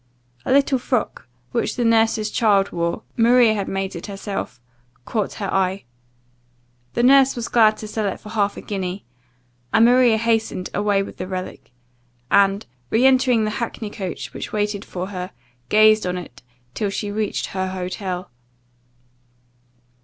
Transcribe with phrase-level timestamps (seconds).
[0.45, 4.59] A little frock which the nurse's child wore (Maria had made it herself)
[5.05, 5.83] caught her eye.
[6.93, 9.05] The nurse was glad to sell it for half a guinea,
[9.71, 11.71] and Maria hastened away with the relic,
[12.31, 15.29] and, reentering the hackney coach which waited for her,
[15.69, 16.41] gazed on it,
[16.73, 18.31] till she reached her hotel.